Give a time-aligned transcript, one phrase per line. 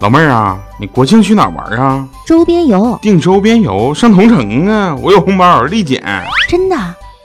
[0.00, 2.06] 老妹儿啊，你国庆去哪玩啊？
[2.26, 4.94] 周边游，订周边游上同城啊！
[5.00, 6.02] 我有红包立减。
[6.48, 6.76] 真的？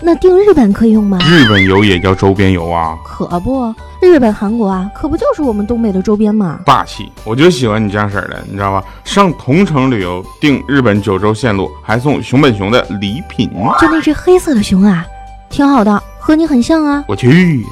[0.04, 1.20] 那订日本可以用吗？
[1.22, 2.98] 日本游也叫周边游啊？
[3.04, 6.60] 可不，日本、韩国啊，可不就是我们东北的周边吗？
[6.66, 7.12] 霸气！
[7.26, 8.82] 我就喜欢你这样式儿的，你知道吧？
[9.04, 13.52] 上同城旅游订日本九州线路，还送熊本熊的礼品。
[13.82, 15.06] 就那只黑色的熊啊，
[15.50, 17.04] 挺好的，和你很像啊。
[17.06, 17.66] 我去。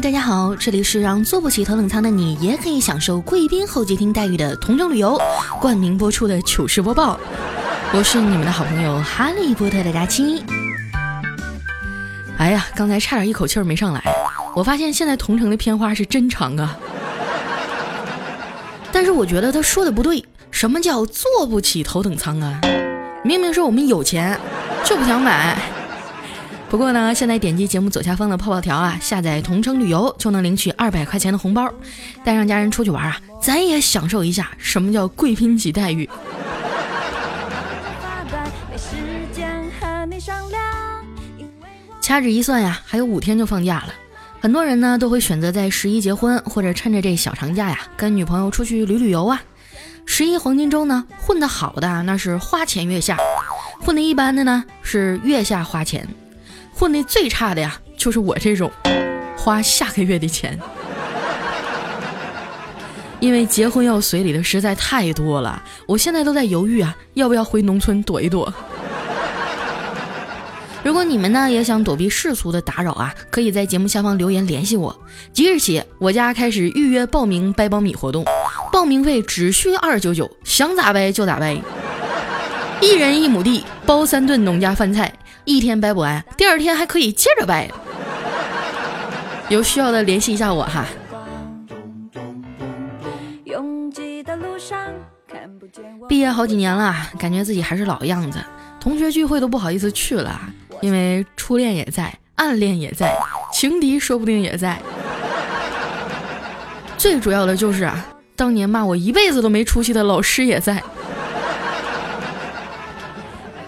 [0.00, 5.18] 大家好，这里是让坐不起头等舱的你也可以享受贵宾候机厅待遇的同城旅游
[5.58, 7.18] 冠名播出的糗事播报。
[7.92, 10.44] 我是你们的好朋友哈利波特的佳期。
[12.36, 14.02] 哎呀，刚才差点一口气儿没上来。
[14.54, 16.76] 我发现现在同城的片花是真长啊。
[18.92, 22.60] 但是我觉得他说的不对，什么叫坐不起头等舱啊？
[23.24, 24.38] 明明是我们有钱，
[24.84, 25.58] 就不想买。
[26.68, 31.72] 不过呢，现在点击节目左下方的泡泡条啊，下载同城旅游就能领取二百块钱的红包，
[32.24, 36.08] 带上家人出去玩啊，咱也享受一下什么叫贵宾级待遇。
[42.00, 43.94] 掐指一算呀，还有五天就放假了，
[44.40, 49.40] 很多人呢都会选择在十一结婚，或者趁着这小长假呀，跟女朋友出去旅旅游啊。
[50.04, 53.16] 十一黄金周呢，混得好的那是花前月下，
[53.80, 56.06] 混得一般的呢是月下花钱。
[56.78, 58.70] 混的最差的呀，就是我这种
[59.34, 60.58] 花下个月的钱，
[63.18, 68.52] 因为结婚要随礼的实在太多了，我现在都在犹豫啊，要不要回农村躲一躲。
[70.84, 74.94] 如果你们呢也想躲避世俗的打扰啊，可以在节目下方留言联系我。
[75.32, 78.22] 即日起，我家开始预约报名掰苞米活动，
[78.70, 81.56] 报名费只需二九九，想咋掰就咋掰，
[82.82, 85.10] 一人一亩地包三顿农家饭菜。
[85.46, 87.70] 一天掰不完，第二天还可以接着掰。
[89.48, 90.84] 有需要的联系一下我哈。
[96.08, 98.38] 毕业好几年了，感觉自己还是老样子，
[98.80, 100.40] 同学聚会都不好意思去了，
[100.80, 103.16] 因为初恋也在，暗恋也在，
[103.52, 104.80] 情敌说不定也在。
[106.98, 110.82] 最主要的就是啊，当年骂我一辈子都没出息的老师也在。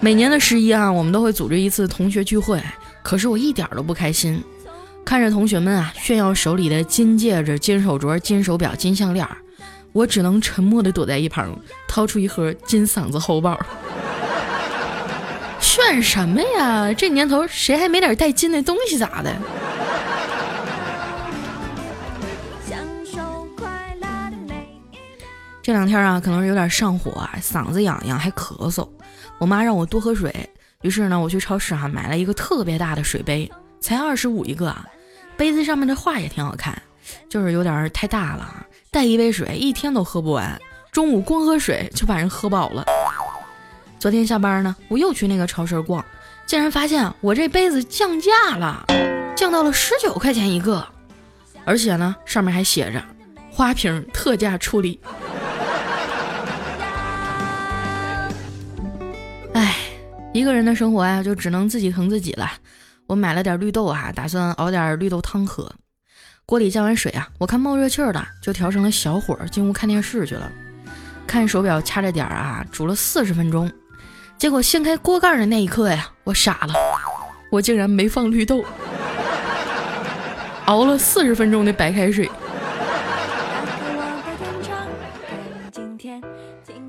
[0.01, 2.63] 每年的十一啊，我们都会组织一次同学聚会，
[3.03, 4.43] 可是我一点都不开心。
[5.05, 9.27] 看着同学们啊炫耀手里的金戒指、金手镯、金手表、金项链，
[9.93, 13.59] 我只能沉默地躲在一旁，掏出一盒金嗓子喉宝。
[15.59, 16.93] 炫什么呀？
[16.93, 19.35] 这年头谁还没点带金的东西咋的？
[25.69, 28.89] 这两天啊，可能是有点上火啊，嗓子痒痒，还咳嗽。
[29.37, 30.33] 我妈让我多喝水，
[30.81, 34.87] 于是呢，我去超市啊买了一个特别大的水杯，才二十五一个啊。
[35.37, 36.81] 杯子上面的画也挺好看，
[37.29, 40.59] 就是有点太大了，带一杯水一天都喝不完，
[40.91, 42.87] 中午光喝水就把人喝饱了。
[43.99, 46.03] 昨天下班呢，我又去那个超市逛，
[46.47, 48.87] 竟然发现我这杯子降价了，
[49.37, 50.83] 降到了十九块钱一个，
[51.67, 53.05] 而且呢，上面还写着
[53.59, 55.01] 花瓶特价处理。
[59.53, 59.75] 哎
[60.33, 62.49] 一个人的生活呀，就只能自己疼自己了。
[63.09, 65.69] 我买了点绿豆啊，打算熬点绿豆汤喝。
[66.47, 70.49] 锅里加完水啊，我看冒热气儿了，就调成了小火，进屋看电视去了。
[71.27, 73.69] 看手表，掐着点儿啊，煮了四十分钟。
[74.39, 76.75] 结果掀开锅盖的那一刻呀，我傻了，
[77.51, 78.65] 我竟然没放绿豆，
[80.67, 82.31] 熬了四十分钟的白开水。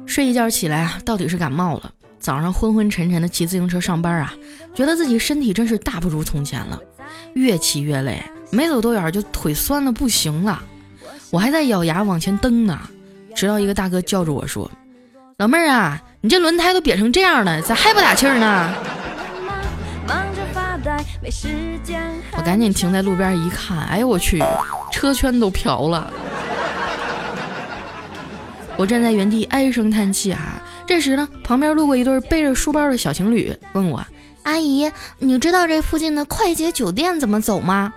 [0.10, 1.92] 睡一觉起来啊，到底是感冒了。
[2.20, 4.34] 早上昏昏沉沉的骑自行车上班啊，
[4.74, 6.80] 觉得自己身体真是大不如从前了，
[7.36, 10.64] 越骑越累，没走多远就腿酸的不行了。
[11.30, 12.80] 我还在咬牙往前蹬呢，
[13.36, 14.70] 直到一个大哥叫着我说
[15.38, 18.74] ：“老妹儿啊，你这轮胎都瘪成这样了，咋还不打气儿呢？”
[22.36, 24.44] 我赶紧停在路边一看，哎呦我去，
[24.92, 26.12] 车圈都瓢了。
[28.80, 30.64] 我站在原地唉声叹气啊。
[30.88, 34.02] 这时呢，旁边路过一对背着书包的小情侣，问我
[34.44, 37.92] ：“阿姨，你知道这附近的快捷酒店怎么走吗？”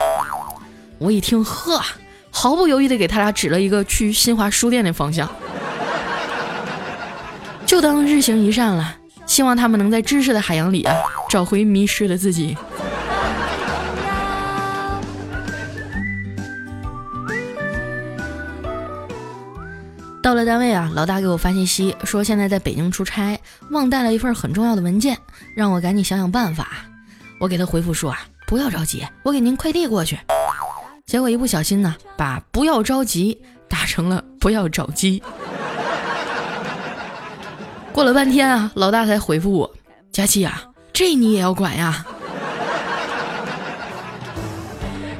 [0.98, 1.80] 我一听，呵，
[2.32, 5.30] 毫不犹豫地给他俩指了一个去新华书店的方向，
[7.64, 8.96] 就当日行一善了。
[9.24, 10.96] 希望他们能在知识的海洋里啊，
[11.30, 12.56] 找回迷失的自己。
[20.22, 23.36] 到了单位啊，老大给我发信息说现在在北京出差，
[23.70, 25.18] 忘带了一份很重要的文件，
[25.56, 26.68] 让我赶紧想想办法。
[27.40, 30.16] 我给他回复说啊，不要着急，我给您快递过去。
[31.06, 35.20] 结果一不小心呢，把不要着急打成了不要找鸡。
[37.92, 39.74] 过了半天啊，老大才回复我
[40.12, 42.06] ：“佳琪啊，这你也要管呀？”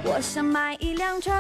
[0.05, 1.32] 我想买一辆车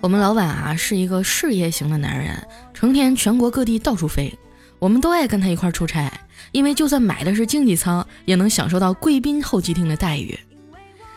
[0.00, 2.42] 我们老板啊是一个事业型的男人，
[2.72, 4.32] 成天全国各地到处飞，
[4.78, 6.10] 我们都爱跟他一块出差，
[6.52, 10.38] 因为就算买的是经济舱，也能享受到贵宾候机厅的待遇。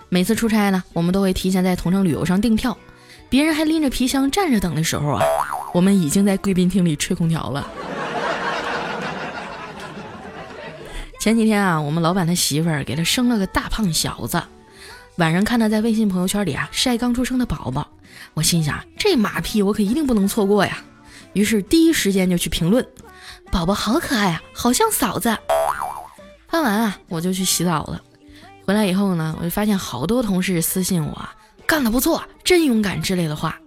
[0.10, 2.78] 每次出差呢，我们都会提前在同城旅游上订票，
[3.30, 5.24] 别人还拎着皮箱站着等的时候啊，
[5.74, 7.66] 我们已经在贵宾厅里吹空调了。
[11.22, 14.44] 前几天啊，我们老板他媳妇儿给他生了个大胖小子，
[15.16, 17.88] 晚上看他在微信朋友圈里啊晒刚出生的宝宝，
[18.34, 20.78] 我心想这马屁我可一定不能错过呀，
[21.34, 22.86] 于是第一时间就去评论，
[23.52, 25.38] 宝宝好可爱啊，好像嫂子。
[26.48, 28.02] 翻完啊，我就去洗澡了，
[28.66, 31.30] 回来以后呢，我就发现好多同事私信我，
[31.66, 33.58] 干得不错，真勇敢之类的话，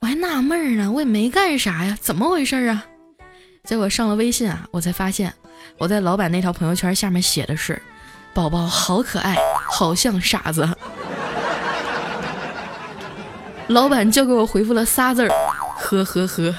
[0.00, 2.84] 我还纳闷呢，我也没干啥呀，怎么回事啊？
[3.64, 5.32] 结果上了微信啊，我才发现。
[5.78, 7.80] 我在老板那条朋友圈下面写的是
[8.32, 9.36] ：“宝宝好可爱，
[9.68, 10.68] 好像傻子。”
[13.68, 15.28] 老板就给我回复了仨字儿
[15.76, 16.54] ：“呵呵呵。”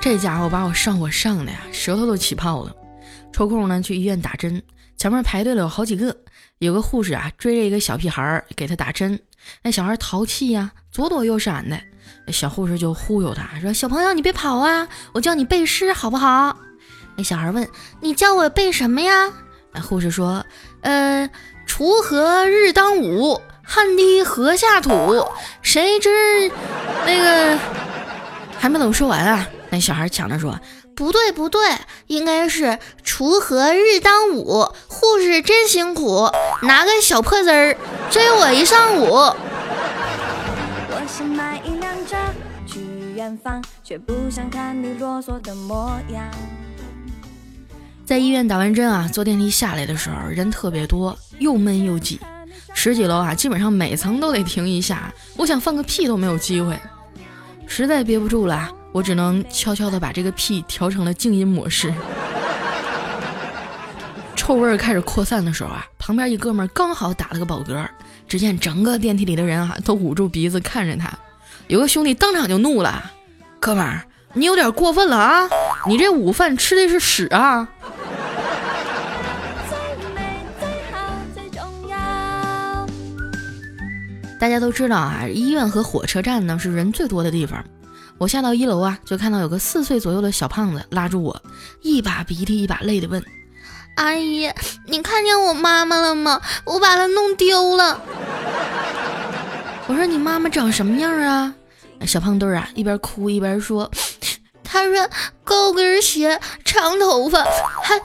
[0.00, 2.74] 这家伙把我上火上的呀，舌头都起泡了。
[3.32, 4.62] 抽空呢去医院打针，
[4.96, 6.14] 前面排队了有好几个，
[6.58, 9.18] 有个护士啊追着一个小屁孩给他打针，
[9.62, 11.80] 那小孩淘气呀，左躲右闪的。
[12.28, 16.58] 小护士就忽悠他说：“小朋友，你别跑啊，我叫你背诗好不好？”
[17.16, 17.66] 那小孩问
[18.02, 19.32] ：“你叫我背什么呀？”
[19.72, 20.44] 那护士说
[20.84, 21.28] ：“呃，
[21.66, 25.26] 锄禾日当午，汗滴禾下土。
[25.62, 26.50] 谁知
[27.06, 27.58] 那个
[28.58, 30.60] 还没等说完啊，那小孩抢着说
[30.94, 31.60] ：“不对，不对，
[32.06, 34.68] 应该是锄禾日当午。
[34.86, 36.30] 护士真辛苦，
[36.62, 37.76] 拿个小破针儿
[38.10, 39.34] 追我一上午。”
[43.82, 46.24] 却不想看你啰嗦的模样。
[48.04, 52.20] 在医院打完针啊，坐电梯下来的时候，人特别多，又闷又挤。
[52.74, 56.78] 十几楼啊，基本上每层都得停一下，我想放个屁都没有机会。
[57.66, 61.94] 实在憋不住了，我只能悄悄地把这个屁调成了静音模式。
[64.36, 67.88] 臭味开始扩散的时候啊，旁边一哥们刚好打了个饱嗝，
[68.28, 71.10] 只见整个电梯里的人啊都捂住鼻子看着他。
[71.68, 73.10] 有个兄弟当场就怒了
[73.58, 74.04] ：“哥们儿，
[74.34, 75.48] 你有点过分了啊！
[75.86, 77.66] 你这午饭吃的是屎啊！”
[84.40, 87.64] 大家都知道啊，医院和火车站呢是人最多的地方。
[88.18, 91.42] 我下到一楼啊，就看到有个四岁左右的小胖子拉住我，
[91.82, 93.24] 一把鼻涕一把泪的问
[93.96, 94.50] ：“阿姨，
[94.86, 96.40] 你看见我妈妈了吗？
[96.64, 98.00] 我把她弄丢了。”
[99.88, 101.54] 我说你妈妈长什么样啊？
[102.06, 103.90] 小胖墩儿啊，一边哭一边说
[104.62, 105.10] ：“她说
[105.42, 107.42] 高跟鞋，长头发，
[107.82, 108.00] 还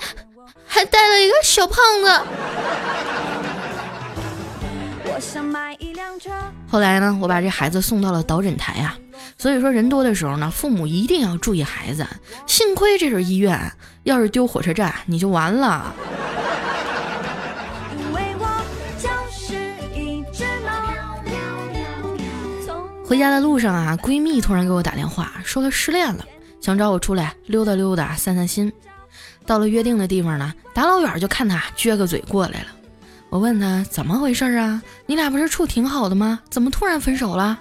[0.65, 2.21] 还带了一个小胖子。”
[5.19, 6.29] 想买一辆车
[6.67, 8.97] 后来呢，我把这孩子送到了导诊台啊。
[9.37, 12.07] 所以说人多的时候呢，父母一定要注意孩子。
[12.47, 13.71] 幸亏这是医院，
[14.03, 15.93] 要是丢火车站，你就完了。
[23.05, 26.23] 回家的路上啊，闺蜜突然给我打电话，说她失恋了，
[26.61, 28.71] 想找我出来溜达溜达，散散心。
[29.45, 32.67] 到了约定的地方呢，大老远就看她撅个嘴过来了。
[33.29, 34.81] 我问她怎么回事啊？
[35.05, 36.39] 你俩不是处挺好的吗？
[36.49, 37.59] 怎么突然分手了？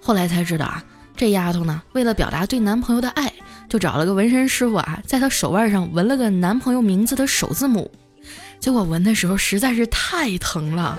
[0.00, 0.82] 后来才知道啊，
[1.16, 3.32] 这丫头呢，为了表达对男朋友的爱，
[3.68, 7.90] 就找了个纹身师傅啊，在她手腕上纹了个男朋友名字的首字母。
[8.58, 10.98] 结果纹的时候实在是太疼了。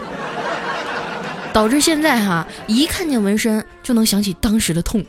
[1.51, 5.03] 导致现在哈，一看见纹身就能想起当时的痛，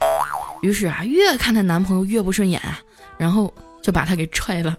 [0.63, 2.61] 于是啊，越看她男朋友越不顺眼，
[3.17, 4.77] 然后就把他给踹了。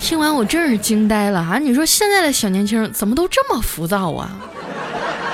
[0.00, 1.58] 听完我真是惊呆了啊！
[1.58, 4.36] 你说现在的小年轻怎么都这么浮躁啊？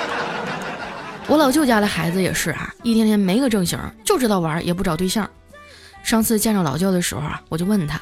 [1.26, 5.28] 我老舅家的孩子也是啊，一天天没个正形，就知道玩，也不找对象。
[6.02, 7.98] 上次见着老舅的时候啊，我就问他，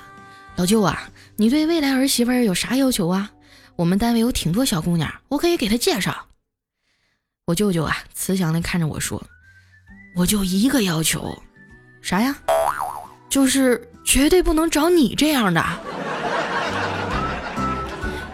[0.56, 3.30] 老舅啊，你对未来儿媳妇有啥要求啊？
[3.76, 6.26] 我们单位有挺多小姑娘，我可以给她介绍。
[7.46, 9.22] 我舅舅啊，慈祥的看着我说
[10.16, 11.40] ：“我就一个要求，
[12.02, 12.36] 啥呀？
[13.28, 15.62] 就是绝对不能找你这样的。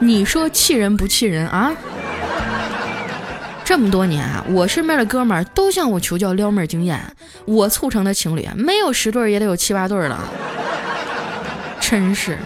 [0.02, 1.72] 你说气人不气人啊？
[3.62, 7.00] 这么多年啊，我身边的哥们儿都向我求教撩妹经验，
[7.44, 10.18] 我促成的情侣没有十对也得有七八对了，
[11.80, 12.38] 真是。”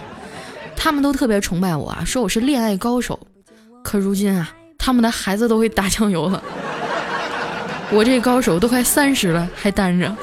[0.77, 3.17] 他们都特别崇拜我啊，说我是恋爱高手。
[3.81, 6.43] 可如今啊，他们的孩子都会打酱油了，
[7.89, 10.15] 我这高手都快三十了还单着。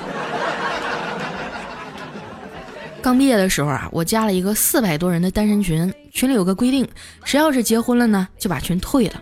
[3.01, 6.87] 刚毕业的时候啊，我加了一个四百多人的单身群，群里有个规定，
[7.25, 9.21] 谁要是结婚了呢，就把群退了。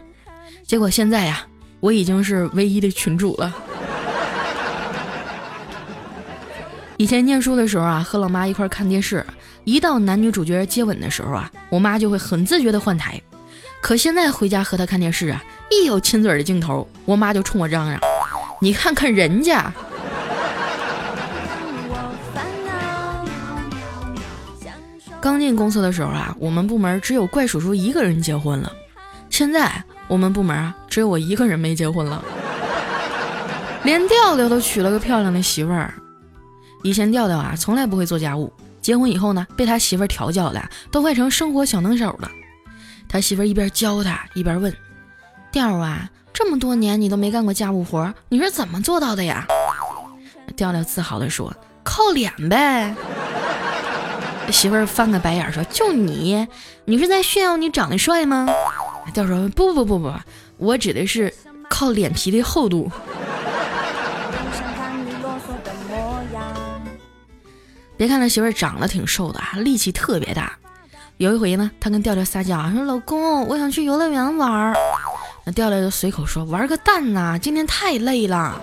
[0.67, 1.47] 结果现在呀，
[1.79, 3.55] 我已经是唯一的群主了。
[6.97, 9.25] 以前念书的时候啊，和老妈一块看电视，
[9.65, 13.21] 一到男女主角接吻的时候啊，我妈就会很自觉的换台。
[13.81, 17.99] 可现在回家和她看电视啊，一有亲嘴的镜头，我妈就冲我嚷嚷
[18.61, 19.73] ：“你看看人家。”
[25.21, 28.73] 刚进公司的时候啊，我们部门只有怪叔叔一个人结婚了。
[29.29, 29.71] 现在
[30.09, 32.25] 我们部门啊，只有我一个人没结婚了。
[33.83, 35.93] 连调调都娶了个漂亮的媳妇儿。
[36.83, 38.51] 以前调调啊，从来不会做家务，
[38.81, 42.31] 结婚以后呢，被他媳妇儿调教的，都快成生活小能手了。
[43.07, 44.75] 他媳妇儿一边教他，一边问
[45.53, 49.47] ：“调啊，这么多年你都没干过家务活，你是怎么做到的呀？”
[50.57, 52.95] 调调自豪地说：“靠脸呗。”
[54.51, 56.47] 媳妇儿翻个白眼说：“就你，
[56.85, 58.49] 你是在炫耀你长得帅吗？”
[59.15, 60.13] 调说：“不不不不，
[60.57, 61.33] 我指的是
[61.69, 62.91] 靠脸皮的厚度。”
[67.97, 70.57] 别看他媳妇儿长得挺瘦的啊，力气特别大。
[71.19, 74.75] 有一回呢，他跟调调撒娇说：“老公，我想去游乐园玩。”
[75.45, 78.59] 那调调就随口说：“玩个蛋呐，今天太累了。”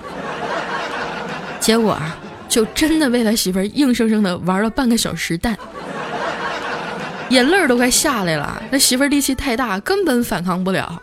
[1.62, 2.18] 结果啊，
[2.50, 5.56] 就真的为了媳妇儿硬生生的玩了半个小时蛋。
[7.30, 11.02] 眼泪都快下来了，那媳妇儿力气太大，根本反抗不了。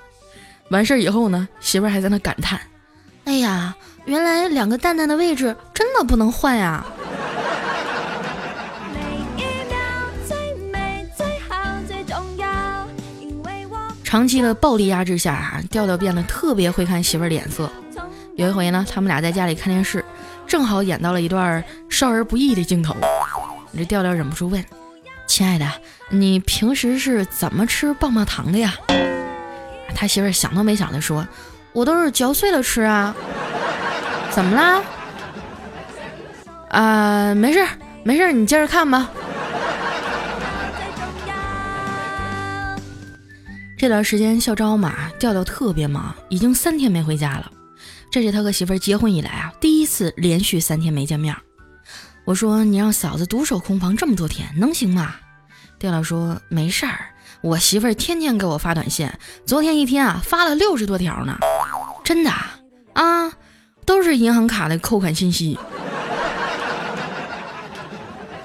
[0.70, 2.58] 完事儿以后呢，媳妇儿还在那感叹
[3.24, 3.74] ：“哎呀，
[4.06, 6.84] 原来两个蛋蛋的位置真的不能换呀！”
[14.02, 17.70] 长期的暴力压制下，啊，调调变得特别会看媳妇儿脸色。
[18.36, 20.04] 有一回呢，他们俩在家里看电视，
[20.46, 22.96] 正好演到了一段少儿不宜的镜头，
[23.76, 24.64] 这调调忍不住问。
[25.26, 25.68] 亲爱的，
[26.10, 28.74] 你平时是怎么吃棒棒糖的呀？
[29.94, 31.26] 他媳妇想都没想的说
[31.72, 33.14] ：“我都是嚼碎了吃啊。”
[34.30, 34.82] 怎么啦？
[36.70, 37.64] 啊，没事
[38.02, 39.10] 没事你接着看吧。
[43.76, 47.50] 这段时间校招嘛，调调特别忙，已经三天没回家了。
[48.10, 51.34] 这是他和媳妇结婚以来啊，第一次连续三天没见面。
[52.24, 55.14] 我说你让嫂子独守空房这么多天，能行吗？
[55.78, 57.10] 调调说没事儿，
[57.42, 59.10] 我媳妇儿天天给我发短信，
[59.44, 61.36] 昨天一天啊发了六十多条呢，
[62.02, 62.30] 真的
[62.94, 63.30] 啊，
[63.84, 65.58] 都是银行卡的扣款信息。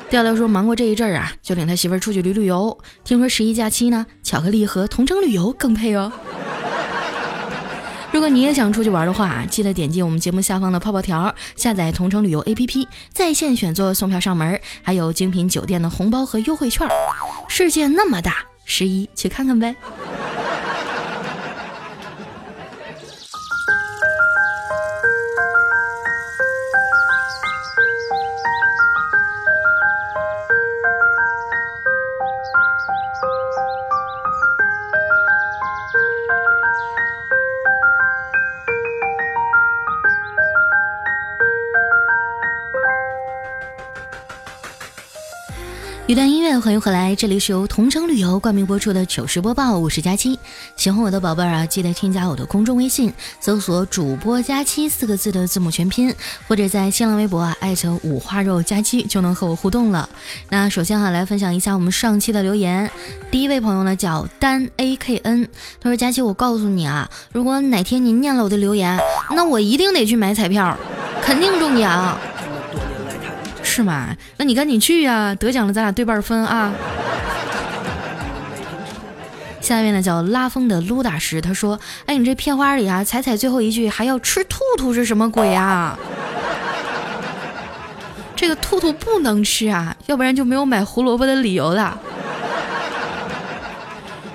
[0.10, 6.12] 调调说忙过这一阵儿啊，就领他媳妇儿出去旅旅游，听说十一假期呢，巧克力和同城旅游更配哦。
[8.12, 16.88] 如果你也想出去玩的话，记得点击我们节目下方的泡泡条，下载同城旅游 APP，在线选座送票上门，还有精品酒店的红包和优惠券。
[17.48, 19.76] 世界那么大，十一去看看呗。
[46.10, 50.40] 一段音乐，欢迎回来，这里是由同城旅游冠名播出的糗事播报，我是佳期。
[50.76, 56.12] 喜欢我的宝贝儿啊，记得添加我的公众微信，搜索“主播佳期”四个字的字母全拼，
[56.48, 60.10] 或者在新浪微博啊艾特五花肉佳期就能和我互动了。
[60.50, 62.90] 那首先哈，来分享一下我们上期的留言。
[63.30, 65.48] 第一位朋友呢叫单 A K N，
[65.80, 69.00] 他说：“佳期，我告诉你啊，如果哪天你念了我的留言，
[69.36, 70.76] 那我一定得去买彩票，
[71.22, 72.18] 肯定中奖。”
[73.64, 74.16] 是吗？
[74.38, 75.36] 那你赶紧去呀！
[75.36, 76.74] 得奖了，咱俩对半分啊！
[79.62, 85.98] 下面呢叫拉风的撸大师，他说：“哎，你这片花里啊，彩彩最后一句还要吃兔兔是什么鬼啊？
[88.36, 91.98] 这个兔兔不能吃啊，要不然就没有买胡萝卜的理由了。”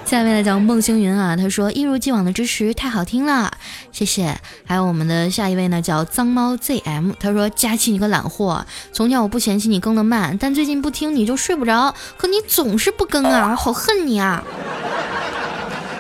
[0.04, 3.50] 下面呢叫孟星云啊，他说一如既往的支持太好听了，
[3.90, 4.38] 谢谢。
[4.64, 14.44] 还有我们的下一位呢叫脏猫 ZM，他说佳期你个懒货，从前我不嫌弃你更的慢，但最近不听你就睡不着，可你总是不更啊，我好恨你啊！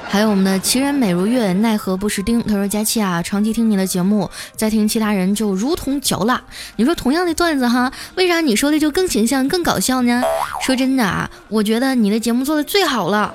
[0.06, 2.40] 还有我们的奇人美如月，奈何不识丁。
[2.42, 6.40] 他说：“佳期啊，长期听你的节目，再听其他人就如同嚼蜡。
[6.76, 10.22] 你说同样的段子哈，为啥你说的就更形象、更搞笑呢？
[10.64, 13.34] 说真的啊，我觉得你的节目做的最好了，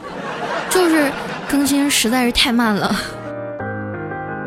[0.70, 1.12] 就是
[1.50, 2.96] 更新实在是太慢了。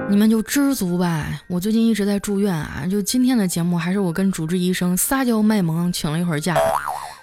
[0.09, 1.27] 你们就知足吧。
[1.47, 6.57] 我最近一直在住院啊，就今天的节目还是我跟主治医生撒娇卖萌，请了一会儿假，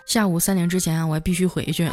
[0.06, 1.90] 下午三点之前我还必须回去。”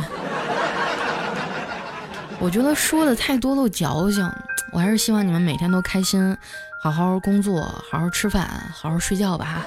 [2.38, 4.30] 我觉得说的太多都矫情，
[4.72, 6.36] 我还是希望你们每天都开心，
[6.82, 9.64] 好好工作，好好吃饭，好好睡觉吧。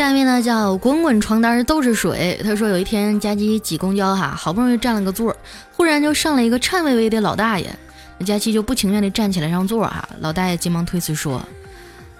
[0.00, 2.40] 下面呢叫滚滚床单都是水。
[2.42, 5.36] 他说有一天佳琪挤公交哈，好不容易占了个座，
[5.76, 7.70] 忽然就上了一个颤巍巍的老大爷，
[8.24, 11.46] 佳琪就不情愿的站起来让座哈，老大爷急忙推辞说：“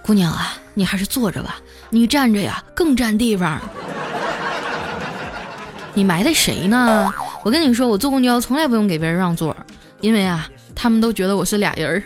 [0.05, 1.59] 姑娘啊，你还是坐着吧。”
[1.89, 3.59] 你站着呀，更占地方。
[5.95, 7.11] 你埋汰谁呢？
[7.43, 9.57] 我跟你说，我坐公交从来不用给别人让座，
[10.03, 12.03] 因为啊，他们都觉得我是俩人儿。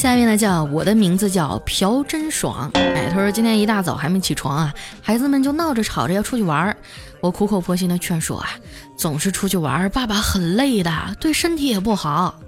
[0.00, 2.70] 下面呢，叫我的名字叫朴真爽。
[2.72, 6.74] 哎，他说今天一大早还没起床啊，孩子们就闹着吵着要出去玩儿。
[7.20, 8.48] 我苦口婆心的劝说啊，
[8.96, 10.90] 总是出去玩儿，爸爸很累的，
[11.20, 12.40] 对身体也不好。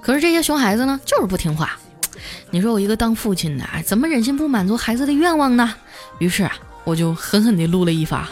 [0.00, 1.78] 可是这些熊孩子呢，就是不听话。
[2.50, 5.74] 你说我一个当父亲的，怎么忍心不满足孩子的愿望呢？
[6.20, 6.52] 于是啊，
[6.84, 8.26] 我就狠狠地撸了一发。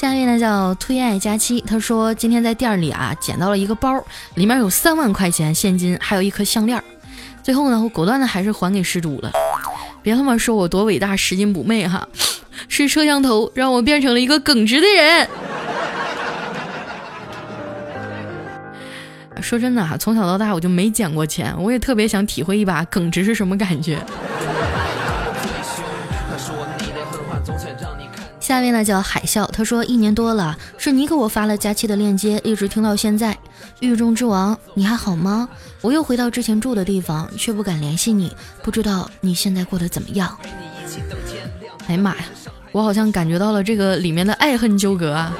[0.00, 4.02] 下面呢叫推爱佳期，他说今天在店里啊捡到了一个包，
[4.36, 6.82] 里面有三万块钱现金，还有一颗项链。
[7.42, 9.30] 最后呢，我果断的还是还给失主了。
[10.00, 12.08] 别他妈说我多伟大，拾金不昧哈，
[12.66, 15.28] 是摄像头让我变成了一个耿直的人。
[19.42, 23.98] 说真的哈，从小到大我就没捡过钱，我也特别想体会一把耿直是什么感觉。
[28.50, 33.38] 下面呢叫海啸，他说一年多了，是你给我发了佳期的链接，一直听到现在。
[33.78, 35.48] 狱中之王，你还好吗？
[35.80, 38.34] 我又回到之前住的地方，却不敢联系你，
[38.64, 40.36] 不知道你现在过得怎么样？
[41.86, 42.24] 哎呀妈呀，
[42.72, 45.32] 我好像感觉到了这个里面的爱恨纠葛啊。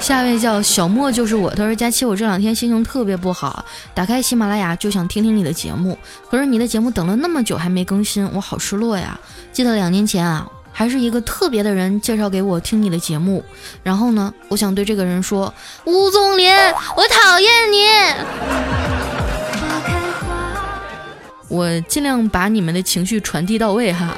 [0.00, 1.50] 下一位叫小莫，就是我。
[1.50, 5.98] 他说：“佳期，我这两天心情特别不好，打开喜马拉雅就想听听你的节目。
[6.30, 9.20] 可是你的节目等了那么久还没更新，我好失落呀。
[9.52, 10.48] 记得两年前啊，
[10.78, 13.44] 还是一个特别的人介绍给我听你的节目。
[13.82, 15.52] 然后呢，我想对这个人说，
[15.84, 16.54] 吴宗林，
[16.96, 17.84] 我讨厌你。
[21.50, 24.14] 我尽量把你们的情绪传递到位哈。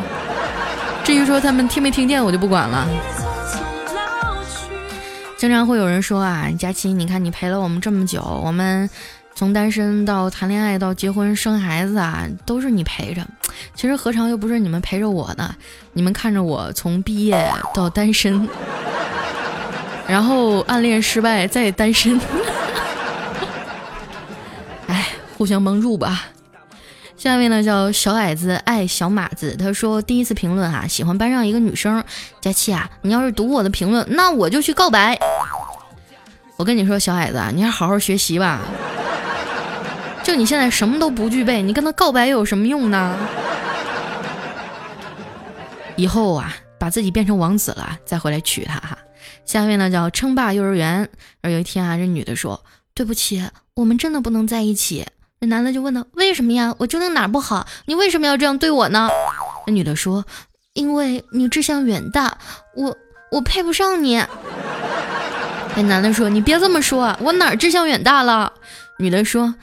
[1.02, 2.86] 至于说他们听没听见，我就不管了。”
[5.38, 8.90] 经常会有人说啊，佳琪，你看你陪了我们这么久，我们
[9.40, 13.26] 从单身到谈恋爱到结婚生孩子啊，都是你陪着。
[13.74, 15.54] 其实何尝又不是你们陪着我呢？
[15.94, 18.46] 你们看着我从毕业到单身，
[20.06, 22.20] 然后暗恋失败再单身，
[24.88, 25.06] 哎，
[25.38, 26.26] 互相帮助吧。
[27.16, 32.04] 下面呢叫小矮子爱小马子，他说第一次评论啊，喜欢班上一个女生，
[32.42, 35.18] 佳期啊，你要是读我的评论，那我就去告白。
[36.58, 38.60] 我跟你说，小矮子，你还好好学习吧。
[40.22, 43.16] 就你现在什么都不具备，你跟他告白又有什么用呢？
[45.96, 48.96] 以后啊，把自己变成王子了，再回来娶她哈。
[49.44, 51.08] 下面呢叫称霸幼儿园，
[51.42, 52.62] 而有一天啊，这女的说，
[52.94, 53.42] 对不起，
[53.74, 55.06] 我们真的不能在一起。
[55.40, 56.74] 那男的就问他为什么呀？
[56.78, 57.66] 我究竟哪儿不好？
[57.86, 59.08] 你为什么要这样对我呢？
[59.66, 60.24] 那女的说
[60.74, 62.38] ：“因为你志向远大，
[62.76, 62.96] 我
[63.32, 64.22] 我配不上你。”
[65.76, 68.52] 那男的说：“你别这么说，我哪儿志向远大了？”
[68.98, 69.54] 女的说：“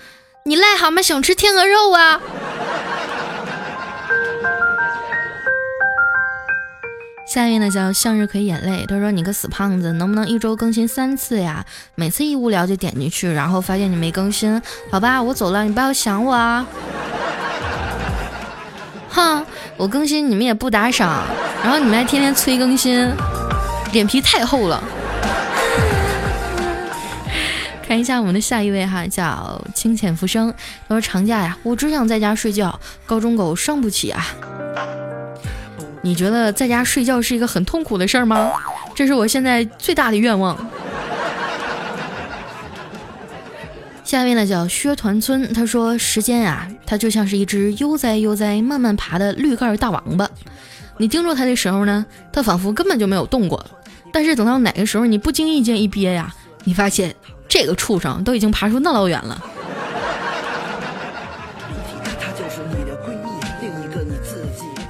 [0.48, 2.22] 你癞蛤蟆想吃天鹅肉啊！”
[7.28, 11.66] 下面呢叫向日葵眼泪，他说：“你个死胖子，能不能一周更新三次呀？
[11.96, 16.66] 每次一无聊就点进去，然后发现你没更新，好吧，我走了，你不要想我啊。”
[19.12, 21.26] 哼，我更新你们也不打赏，
[21.62, 23.12] 然后你们还天天催更新，
[23.92, 24.82] 脸皮太厚了。
[27.88, 30.54] 看一下我们的下一位哈，叫清浅浮生，
[30.90, 34.28] 他说：“长假呀，我只想在家睡觉，高中狗伤不起啊。”
[36.04, 38.52] 你觉得在家睡觉是一个很痛苦的事儿吗？
[38.94, 40.58] 这是我现在最大的愿望。
[44.04, 50.30] 下面呢叫薛团村，他说时间啊，它就像是一只悠哉悠哉慢慢爬的绿盖大王八，
[50.98, 53.66] 你盯住它的时候呢，它仿佛根本就没有动过，
[54.12, 56.34] 但是等到哪个时候你不经意间一憋呀，
[56.66, 57.16] 你发现
[57.48, 59.42] 这个畜生都已经爬出那老远了。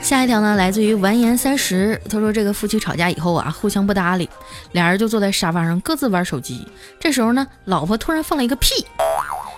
[0.01, 4.29] 下一条呢，来自于完颜三十，他说这个夫妻吵架以后啊，互相不搭理，
[4.71, 6.65] 俩人就坐在沙发上各自玩手机。
[6.97, 8.87] 这时候呢，老婆突然放了一个屁，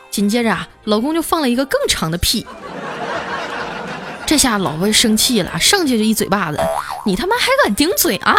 [0.09, 2.47] 紧接着啊，老公就放了一个更长的屁。
[4.25, 6.59] 这下老婆生气了，上去就一嘴巴子，
[7.05, 8.35] 你他妈还敢顶嘴啊！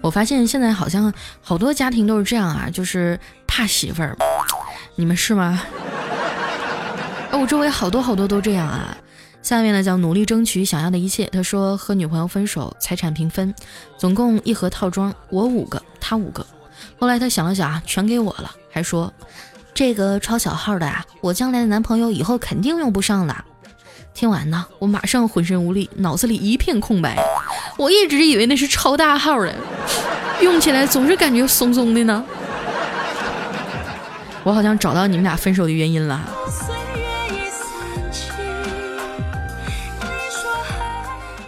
[0.00, 4.16] 我发现现在好像好多家庭都是这样啊，就是怕媳妇儿，
[4.94, 5.60] 你们是吗？
[7.32, 8.96] 我周围好多好多都这样啊。
[9.40, 11.24] 下面呢叫努力争取想要的一切。
[11.26, 13.54] 他说和女朋友分手，财产平分，
[13.96, 16.44] 总共一盒套装，我五个，他五个。
[16.98, 19.12] 后来他想了想啊，全给我了，还说
[19.72, 23.44] 这个超小号的啊，我将来的男朋友以后肯定用不上了。
[24.18, 27.16] 听完呢，我马上浑身无力，脑子里一片空白。
[27.76, 29.54] 我一直以为那是超大号的，
[30.42, 32.24] 用起来总是感觉松松的呢。
[34.42, 36.20] 我好像找到你们俩分手的原因了。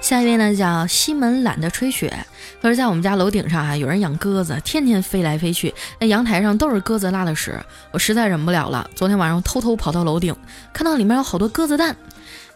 [0.01, 2.25] 下一位呢叫西门懒得吹雪，
[2.63, 7.59] 他说在我们家楼顶上啊，有人养鸽子，天天飞来飞去，那阳台上都是鸽子拉的屎，
[7.91, 10.33] 我实在忍不了了，昨天晚上偷偷跑到楼顶，
[10.73, 11.97] 看到里面有好多鸽子蛋，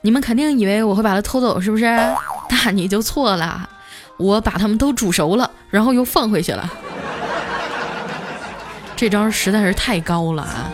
[0.05, 1.85] 你们肯定以为我会把它偷走，是不是？
[2.62, 3.67] 那你就错了，
[4.19, 6.71] 我把它们都煮熟了，然后又放回去了，
[8.95, 10.71] 这招实在是太高了啊！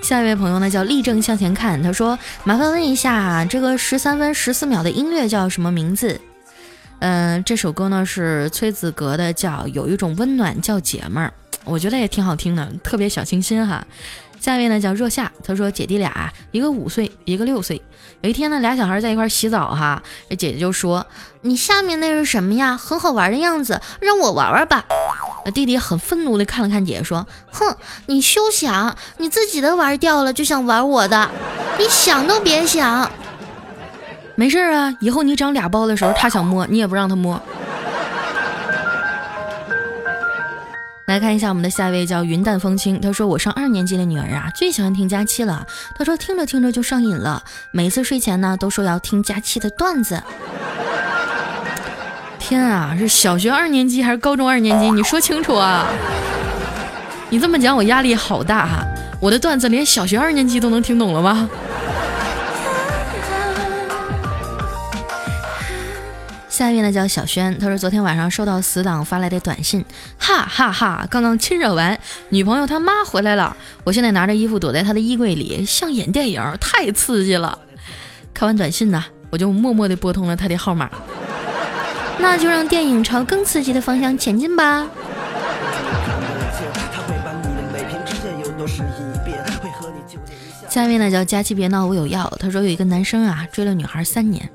[0.00, 6.20] 下一位朋友呢叫立正向前看，他说：“麻烦问一下，这个十三分十四秒的音乐叫什么名字？”
[7.00, 11.32] 嗯，这首歌呢是崔子格的，叫《有一种温暖叫姐们儿》，
[11.64, 13.84] 我觉得也挺好听的，特别小清新哈。
[14.40, 17.80] 下一位呢叫若夏，他说：“姐弟俩，一个五岁，一个六岁。
[18.22, 21.06] 有一天呢，俩小孩在一块洗澡哈，这姐姐就说
[21.42, 22.74] ：‘你下面那是什么呀？
[22.74, 24.84] 很好玩的样子，让我玩玩吧。’
[25.52, 27.76] 弟弟很愤怒的看了看姐姐，说：‘哼，
[28.06, 28.96] 你休想！
[29.18, 31.30] 你自己的玩掉了就想玩我的，
[31.78, 33.10] 你想都别想。
[34.36, 37.38] 没事啊，以后你长俩包的时候，他想摸你也不让他摸。’
[41.10, 45.66] 来看一下我们的下一位叫云淡风轻，他说我上二年级的女儿啊，最喜欢听佳期了。
[45.96, 47.42] 他说听着听着就上瘾了，
[47.72, 50.22] 每次睡前呢都说要听佳期的段子。
[52.38, 54.88] 天啊，是小学二年级还是高中二年级？
[54.92, 55.88] 你说清楚啊！
[57.28, 58.86] 你这么讲，我压力好大哈。
[59.20, 61.50] 我的段子连小学二年级都能听懂了吗？
[66.60, 69.82] 下一位呢叫小轩，他说昨天晚上收到死党发来的短信，
[70.18, 77.58] 哈哈哈，刚刚亲热完，女朋友他妈回来了，我现在拿着衣服躲在他的衣柜里，像演电影，太刺激了。
[78.34, 80.90] 看完短信呢，我就默默地拨通了他的号码。
[82.20, 84.86] 那就让电影朝更刺激的方向前进吧。
[90.68, 92.30] 下面呢叫佳琪别闹我有药。
[92.38, 94.46] 他说有一个男生啊追了女孩三年，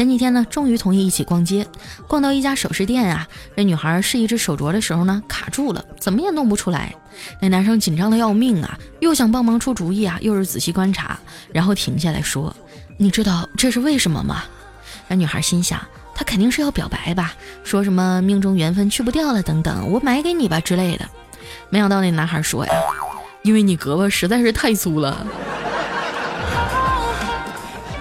[0.00, 1.66] 前几天呢终于同意一起逛街，
[2.08, 6.94] 逛到一家首饰店啊，这女孩试一只手镯的时候呢卡住了，怎么也弄不出来。
[7.38, 11.20] 那男生紧张的要命啊，又想帮忙出主意啊，又是仔细观察，
[11.52, 12.56] 然后停下来说
[12.96, 14.44] ：“你知道这是为什么吗？”
[15.06, 15.78] 那女孩心想。
[16.14, 21.06] 他肯定是要表白吧，说什么命中缘分去不掉了等等，我买给你吧之类的。
[21.68, 22.72] 没想到那男孩说呀，
[23.42, 25.26] 因为你胳膊实在是太粗了。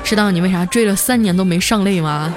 [0.09, 2.33] 知道你为啥追了三年都没上泪吗？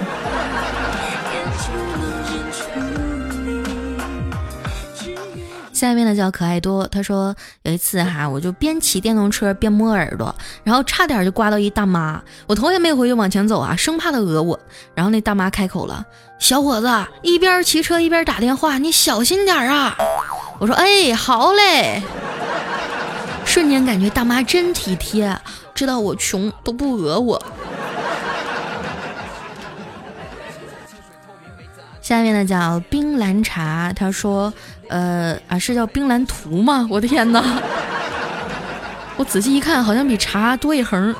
[5.72, 14.60] 下一位呢叫可爱多，他说有一次哈，我就边骑电动车边摸耳朵，然后差点就刮到一大妈，我头也没回就往前走啊，生怕她讹我。
[14.94, 16.04] 然后那大妈开口了
[16.38, 16.86] ：“小伙子，
[17.22, 19.96] 一边骑车一边打电话，你小心点啊！”
[20.60, 22.02] 我说：“哎，好嘞。”
[23.46, 25.34] 瞬间感觉大妈真体贴，
[25.74, 27.42] 知道我穷都不讹我。
[32.00, 34.52] 下面呢叫冰蓝茶，他说。
[34.88, 36.86] 呃啊，是叫冰蓝图吗？
[36.90, 37.42] 我的天哪！
[39.16, 41.14] 我仔细一看，好像比茶多一横。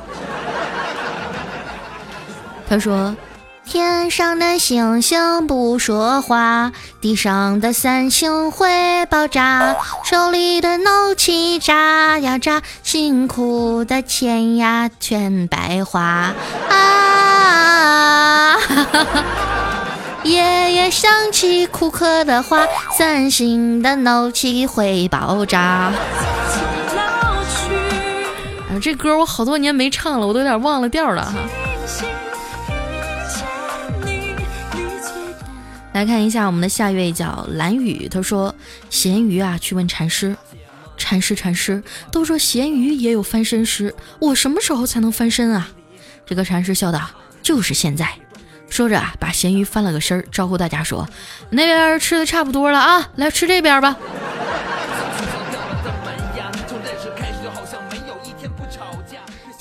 [2.69, 3.17] 他说
[3.65, 16.35] ：“天上的星星不说话，地上的三星会爆炸，手里的怒气炸呀炸，辛苦的钱呀全白花
[16.69, 18.59] 啊！”
[20.25, 22.67] 爷爷想起库克的话，
[22.99, 25.59] 三星的怒气会爆炸。
[25.59, 25.95] 啊，
[28.83, 31.33] 这歌我好多年没唱了，我都有点忘了调了哈。
[35.93, 38.55] 来看一下我们的下一位叫蓝雨，他说
[38.89, 40.35] ：“咸鱼啊，去问禅师，
[40.97, 45.69] 禅师禅师，都说咸鱼也有翻身时，我什么时候才能翻身啊？”
[46.25, 47.11] 这个禅师笑道
[47.43, 48.09] ：“就是现在。”
[48.71, 51.07] 说着啊，把咸鱼翻了个身儿，招呼大家说
[51.51, 53.95] ：“那边吃的差不多了啊，来吃这边吧。”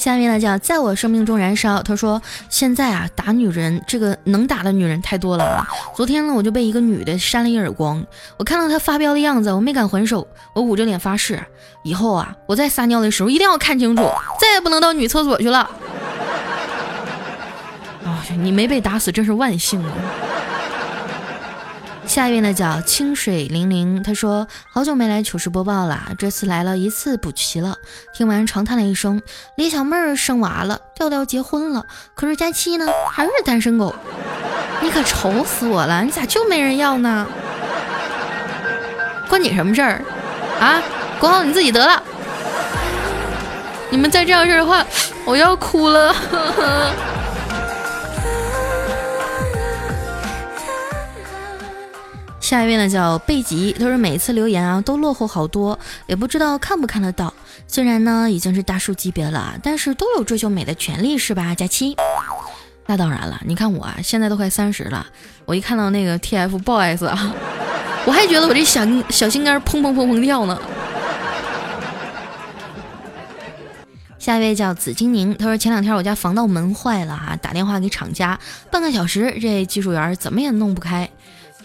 [0.02, 1.84] 下面呢叫在我生命中燃烧。
[1.84, 5.68] 他说：“现在啊，打女人这个能打的女人太多了啊。
[5.96, 8.04] 昨天呢，我就被一个女的扇了一耳光。
[8.38, 10.28] 我看到她发飙的样子，我没敢还手。
[10.56, 11.40] 我捂着脸发誓，
[11.84, 14.02] 以后啊，我在撒尿的时候一定要看清楚，
[14.42, 15.60] 再也不能到女厕所去了。
[18.04, 19.92] 啊，你没被打死真是万幸啊！”
[22.12, 27.78] 下一位呢叫清水玲玲，他说好久没来糗事播报了，这次来了一次补齐了。
[28.13, 29.21] 听完长叹了一声，
[29.56, 33.95] 李小妹儿生娃了，调调结婚了，可是佳期呢还是单身狗，
[34.82, 37.26] 你可愁死我了，你咋就没人要呢？
[39.30, 40.04] 关你什么事儿
[40.60, 40.84] 啊？
[41.17, 42.04] 管好你自己得了。
[43.89, 44.86] 你们再这样式的话，
[45.24, 46.13] 我要哭了。
[52.52, 57.34] 下一位呢叫贝吉，他说每次留言啊都落后好多，也不知道看不看得到。
[57.66, 61.56] 虽然呢已经是大叔级别了，但是都有追求美的权利是吧？
[61.56, 61.96] 佳期，
[62.88, 65.08] 那当然了，你看我啊现在都快三十了，
[65.46, 67.34] 我一看到那个 TFBOYS 啊，
[68.06, 70.62] 我还觉得我这小小心肝砰砰砰砰跳呢。
[74.20, 78.38] 下一位叫紫金宁，他说前两天我家防盗门坏了啊，打电话给厂家，
[78.70, 81.10] 半个小时这技术员怎么也弄不开。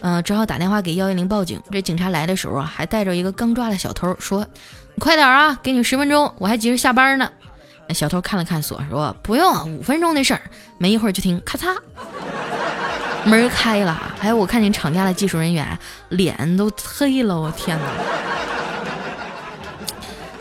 [0.00, 1.60] 嗯，只好打电话给幺幺零报警。
[1.70, 4.46] 这警察来的时候啊，还带着一个刚抓的小偷，说
[4.94, 7.30] ：“你快点啊，给你十分钟，我还急着下班呢。”
[7.88, 10.40] 那小偷看了看锁，说：“不用，五分钟的事儿。”
[10.78, 11.76] 没一会儿就听咔嚓，
[13.24, 14.12] 门开了。
[14.18, 15.78] 还有我看见厂家的技术人员
[16.10, 17.84] 脸都黑了，我天哪！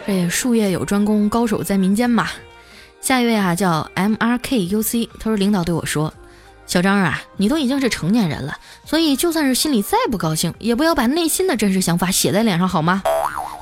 [0.05, 2.27] 这术业有专攻，高手在民间嘛。
[2.99, 6.13] 下一位啊，叫 M R K U C，他说领导对我说。
[6.67, 13.01] 小张啊，你都已经是成年人了，所以就算是心里再不高兴，也不要把内心的真实想法写在脸上，好吗？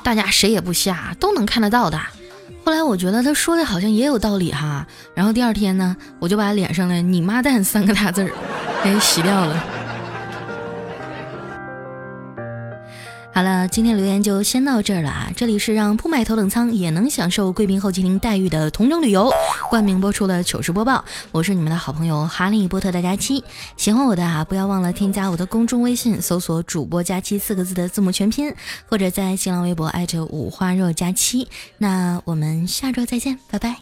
[0.03, 1.99] 大家谁也不瞎，都能看得到的。
[2.65, 8.31] 后来我觉得他说的好像也有道理哈，然后第二天呢，我就把脸上的“你妈蛋”三个大字儿
[8.83, 9.63] 给洗掉了。
[13.33, 15.31] 好了，今天留言就先到这儿了啊！
[15.35, 19.33] 这里是让不买头等舱也能享受贵宾候机厅待遇的同城旅游
[19.71, 23.43] 冠名播出的糗事播报，我是你们的好朋友哈利波特大家期。
[23.75, 28.53] 喜欢我的啊，不要忘了添加我的公众微信，搜索“主播佳期”四个字的字母全拼，
[28.87, 31.47] 或者在新浪微博艾特五花肉佳期。
[31.79, 33.77] 那我们下周再见，拜拜。